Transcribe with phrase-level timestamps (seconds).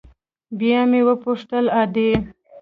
[0.59, 2.09] بيا مې وپوښتل ادې.